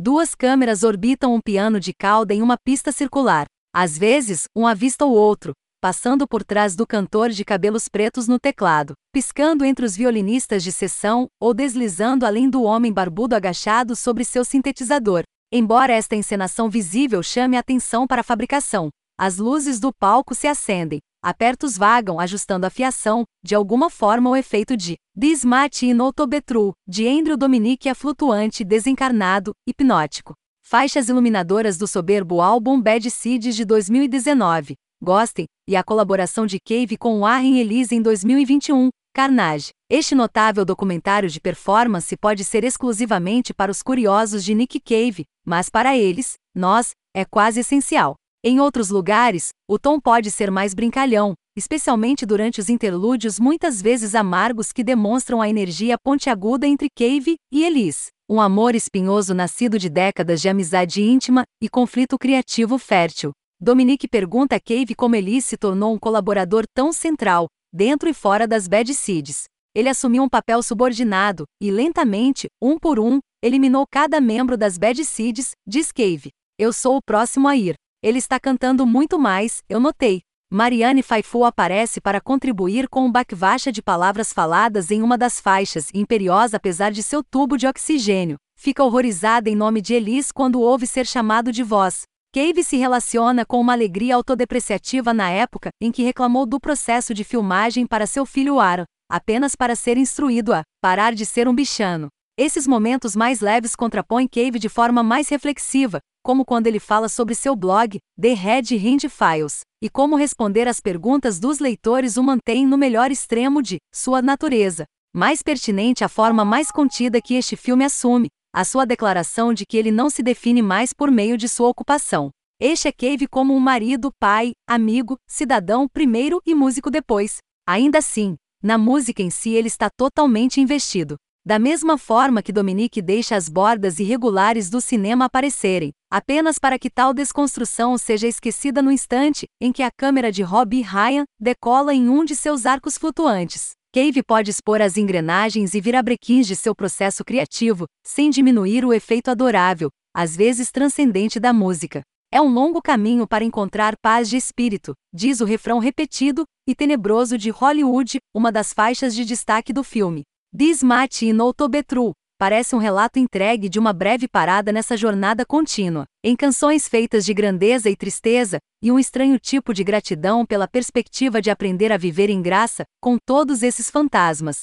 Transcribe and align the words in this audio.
Duas 0.00 0.32
câmeras 0.32 0.84
orbitam 0.84 1.34
um 1.34 1.40
piano 1.40 1.80
de 1.80 1.92
cauda 1.92 2.32
em 2.32 2.40
uma 2.40 2.56
pista 2.56 2.92
circular. 2.92 3.46
Às 3.74 3.98
vezes, 3.98 4.44
um 4.54 4.64
avista 4.64 5.04
o 5.04 5.10
outro, 5.10 5.52
passando 5.80 6.24
por 6.24 6.44
trás 6.44 6.76
do 6.76 6.86
cantor 6.86 7.30
de 7.30 7.44
cabelos 7.44 7.88
pretos 7.88 8.28
no 8.28 8.38
teclado, 8.38 8.94
piscando 9.12 9.64
entre 9.64 9.84
os 9.84 9.96
violinistas 9.96 10.62
de 10.62 10.70
sessão 10.70 11.26
ou 11.40 11.52
deslizando 11.52 12.24
além 12.24 12.48
do 12.48 12.62
homem 12.62 12.92
barbudo 12.92 13.34
agachado 13.34 13.96
sobre 13.96 14.24
seu 14.24 14.44
sintetizador. 14.44 15.24
Embora 15.52 15.92
esta 15.92 16.14
encenação 16.14 16.70
visível 16.70 17.20
chame 17.20 17.56
a 17.56 17.60
atenção 17.60 18.06
para 18.06 18.20
a 18.20 18.24
fabricação, 18.24 18.90
as 19.18 19.38
luzes 19.38 19.80
do 19.80 19.92
palco 19.92 20.32
se 20.32 20.46
acendem, 20.46 21.00
apertos 21.22 21.76
vagam 21.76 22.20
ajustando 22.20 22.66
a 22.66 22.70
fiação, 22.70 23.24
de 23.42 23.54
alguma 23.54 23.90
forma 23.90 24.30
o 24.30 24.36
efeito 24.36 24.76
de 24.76 24.96
Dismate 25.14 25.86
Inotobetru, 25.86 26.72
de 26.86 27.06
Andrew 27.06 27.36
Dominique 27.36 27.88
é 27.88 27.94
flutuante, 27.94 28.64
desencarnado, 28.64 29.52
hipnótico. 29.66 30.34
Faixas 30.64 31.08
iluminadoras 31.08 31.78
do 31.78 31.86
soberbo 31.86 32.40
álbum 32.40 32.80
Bad 32.80 33.10
Seeds 33.10 33.56
de 33.56 33.64
2019. 33.64 34.74
Gostem, 35.00 35.46
e 35.66 35.76
a 35.76 35.82
colaboração 35.82 36.44
de 36.44 36.58
Cave 36.60 36.96
com 36.96 37.20
Warren 37.20 37.58
Elise 37.58 37.94
em 37.94 38.02
2021, 38.02 38.90
Carnage. 39.14 39.70
Este 39.90 40.14
notável 40.14 40.64
documentário 40.64 41.28
de 41.28 41.40
performance 41.40 42.16
pode 42.16 42.44
ser 42.44 42.64
exclusivamente 42.64 43.54
para 43.54 43.70
os 43.70 43.82
curiosos 43.82 44.44
de 44.44 44.54
Nick 44.54 44.78
Cave, 44.80 45.24
mas 45.44 45.68
para 45.68 45.96
eles, 45.96 46.34
nós, 46.54 46.90
é 47.14 47.24
quase 47.24 47.60
essencial. 47.60 48.14
Em 48.44 48.60
outros 48.60 48.88
lugares, 48.88 49.48
o 49.68 49.80
tom 49.80 49.98
pode 49.98 50.30
ser 50.30 50.48
mais 50.48 50.72
brincalhão, 50.72 51.34
especialmente 51.56 52.24
durante 52.24 52.60
os 52.60 52.68
interlúdios 52.68 53.40
muitas 53.40 53.82
vezes 53.82 54.14
amargos 54.14 54.70
que 54.70 54.84
demonstram 54.84 55.42
a 55.42 55.48
energia 55.48 55.98
pontiaguda 55.98 56.64
entre 56.64 56.86
Cave 56.96 57.34
e 57.52 57.64
Elise. 57.64 58.10
Um 58.30 58.40
amor 58.40 58.76
espinhoso 58.76 59.34
nascido 59.34 59.76
de 59.76 59.88
décadas 59.88 60.40
de 60.40 60.48
amizade 60.48 61.02
íntima 61.02 61.42
e 61.60 61.68
conflito 61.68 62.16
criativo 62.16 62.78
fértil. 62.78 63.32
Dominique 63.60 64.06
pergunta 64.06 64.54
a 64.54 64.60
Cave 64.60 64.94
como 64.94 65.16
Elise 65.16 65.48
se 65.48 65.56
tornou 65.56 65.92
um 65.92 65.98
colaborador 65.98 66.62
tão 66.72 66.92
central, 66.92 67.48
dentro 67.74 68.08
e 68.08 68.14
fora 68.14 68.46
das 68.46 68.68
Bad 68.68 68.94
Seeds. 68.94 69.44
Ele 69.74 69.88
assumiu 69.88 70.22
um 70.22 70.28
papel 70.28 70.62
subordinado 70.62 71.42
e, 71.60 71.72
lentamente, 71.72 72.46
um 72.62 72.78
por 72.78 73.00
um, 73.00 73.18
eliminou 73.42 73.84
cada 73.90 74.20
membro 74.20 74.56
das 74.56 74.78
Bad 74.78 75.04
Seeds, 75.04 75.52
diz 75.66 75.90
Cave. 75.90 76.30
Eu 76.56 76.72
sou 76.72 76.98
o 76.98 77.02
próximo 77.02 77.48
a 77.48 77.56
ir. 77.56 77.74
Ele 78.02 78.18
está 78.18 78.38
cantando 78.38 78.86
muito 78.86 79.18
mais, 79.18 79.62
eu 79.68 79.80
notei. 79.80 80.22
Marianne 80.50 81.02
Faithfull 81.02 81.44
aparece 81.44 82.00
para 82.00 82.20
contribuir 82.20 82.88
com 82.88 83.04
um 83.04 83.12
backvacha 83.12 83.70
de 83.70 83.82
palavras 83.82 84.32
faladas 84.32 84.90
em 84.90 85.02
uma 85.02 85.18
das 85.18 85.40
faixas, 85.40 85.88
imperiosa 85.92 86.56
apesar 86.56 86.90
de 86.90 87.02
seu 87.02 87.22
tubo 87.22 87.56
de 87.56 87.66
oxigênio. 87.66 88.36
Fica 88.56 88.82
horrorizada 88.84 89.50
em 89.50 89.56
nome 89.56 89.82
de 89.82 89.94
Elise 89.94 90.32
quando 90.32 90.60
ouve 90.60 90.86
ser 90.86 91.06
chamado 91.06 91.52
de 91.52 91.62
voz. 91.62 92.02
Cave 92.32 92.62
se 92.62 92.76
relaciona 92.76 93.44
com 93.44 93.60
uma 93.60 93.72
alegria 93.72 94.14
autodepreciativa 94.14 95.12
na 95.12 95.30
época 95.30 95.70
em 95.80 95.90
que 95.90 96.02
reclamou 96.02 96.46
do 96.46 96.60
processo 96.60 97.12
de 97.12 97.24
filmagem 97.24 97.86
para 97.86 98.06
seu 98.06 98.24
filho 98.24 98.60
Aaron 98.60 98.84
apenas 99.08 99.56
para 99.56 99.74
ser 99.74 99.96
instruído 99.96 100.52
a 100.52 100.62
parar 100.82 101.14
de 101.14 101.24
ser 101.24 101.48
um 101.48 101.54
bichano. 101.54 102.08
Esses 102.36 102.66
momentos 102.66 103.16
mais 103.16 103.40
leves 103.40 103.74
contrapõem 103.74 104.28
Cave 104.28 104.58
de 104.58 104.68
forma 104.68 105.02
mais 105.02 105.28
reflexiva, 105.28 105.98
como 106.28 106.44
quando 106.44 106.66
ele 106.66 106.78
fala 106.78 107.08
sobre 107.08 107.34
seu 107.34 107.56
blog, 107.56 107.98
The 108.20 108.34
Red 108.34 108.76
Hind 108.76 109.04
Files, 109.08 109.60
e 109.82 109.88
como 109.88 110.14
responder 110.14 110.68
às 110.68 110.78
perguntas 110.78 111.40
dos 111.40 111.58
leitores 111.58 112.18
o 112.18 112.22
mantém 112.22 112.66
no 112.66 112.76
melhor 112.76 113.10
extremo 113.10 113.62
de 113.62 113.78
sua 113.94 114.20
natureza. 114.20 114.84
Mais 115.16 115.40
pertinente 115.42 116.04
a 116.04 116.08
forma 116.08 116.44
mais 116.44 116.70
contida 116.70 117.22
que 117.22 117.32
este 117.32 117.56
filme 117.56 117.82
assume, 117.82 118.28
a 118.54 118.62
sua 118.62 118.84
declaração 118.84 119.54
de 119.54 119.64
que 119.64 119.78
ele 119.78 119.90
não 119.90 120.10
se 120.10 120.22
define 120.22 120.60
mais 120.60 120.92
por 120.92 121.10
meio 121.10 121.38
de 121.38 121.48
sua 121.48 121.70
ocupação. 121.70 122.28
Este 122.60 122.88
é 122.88 122.92
Cave 122.92 123.26
como 123.26 123.54
um 123.54 123.60
marido, 123.60 124.10
pai, 124.20 124.52
amigo, 124.68 125.16
cidadão 125.26 125.88
primeiro 125.88 126.42
e 126.44 126.54
músico 126.54 126.90
depois. 126.90 127.38
Ainda 127.66 128.00
assim, 128.00 128.36
na 128.62 128.76
música 128.76 129.22
em 129.22 129.30
si 129.30 129.54
ele 129.54 129.68
está 129.68 129.88
totalmente 129.88 130.60
investido. 130.60 131.16
Da 131.48 131.58
mesma 131.58 131.96
forma 131.96 132.42
que 132.42 132.52
Dominique 132.52 133.00
deixa 133.00 133.34
as 133.34 133.48
bordas 133.48 133.98
irregulares 133.98 134.68
do 134.68 134.82
cinema 134.82 135.24
aparecerem, 135.24 135.92
apenas 136.12 136.58
para 136.58 136.78
que 136.78 136.90
tal 136.90 137.14
desconstrução 137.14 137.96
seja 137.96 138.28
esquecida 138.28 138.82
no 138.82 138.92
instante 138.92 139.46
em 139.58 139.72
que 139.72 139.82
a 139.82 139.90
câmera 139.90 140.30
de 140.30 140.42
Robbie 140.42 140.82
Ryan 140.82 141.24
decola 141.40 141.94
em 141.94 142.06
um 142.06 142.22
de 142.22 142.36
seus 142.36 142.66
arcos 142.66 142.98
flutuantes. 142.98 143.70
Cave 143.94 144.22
pode 144.22 144.50
expor 144.50 144.82
as 144.82 144.98
engrenagens 144.98 145.72
e 145.72 145.80
virabrequins 145.80 146.46
de 146.46 146.54
seu 146.54 146.74
processo 146.74 147.24
criativo, 147.24 147.86
sem 148.06 148.28
diminuir 148.28 148.84
o 148.84 148.92
efeito 148.92 149.30
adorável, 149.30 149.88
às 150.14 150.36
vezes 150.36 150.70
transcendente 150.70 151.40
da 151.40 151.54
música. 151.54 152.02
É 152.30 152.42
um 152.42 152.52
longo 152.52 152.82
caminho 152.82 153.26
para 153.26 153.42
encontrar 153.42 153.94
paz 154.02 154.28
de 154.28 154.36
espírito, 154.36 154.92
diz 155.14 155.40
o 155.40 155.46
refrão 155.46 155.78
repetido 155.78 156.44
e 156.68 156.74
tenebroso 156.74 157.38
de 157.38 157.48
Hollywood, 157.48 158.18
uma 158.34 158.52
das 158.52 158.74
faixas 158.74 159.14
de 159.14 159.24
destaque 159.24 159.72
do 159.72 159.82
filme. 159.82 160.24
This 160.56 160.82
Mate 160.82 161.26
in 161.26 161.38
Outobetru 161.40 162.12
parece 162.38 162.74
um 162.74 162.78
relato 162.78 163.18
entregue 163.18 163.68
de 163.68 163.78
uma 163.78 163.92
breve 163.92 164.26
parada 164.26 164.72
nessa 164.72 164.96
jornada 164.96 165.44
contínua, 165.44 166.06
em 166.24 166.34
canções 166.34 166.88
feitas 166.88 167.26
de 167.26 167.34
grandeza 167.34 167.90
e 167.90 167.96
tristeza, 167.96 168.58
e 168.82 168.90
um 168.90 168.98
estranho 168.98 169.38
tipo 169.38 169.74
de 169.74 169.84
gratidão 169.84 170.46
pela 170.46 170.66
perspectiva 170.66 171.42
de 171.42 171.50
aprender 171.50 171.92
a 171.92 171.98
viver 171.98 172.30
em 172.30 172.40
graça, 172.40 172.84
com 172.98 173.18
todos 173.18 173.62
esses 173.62 173.90
fantasmas. 173.90 174.62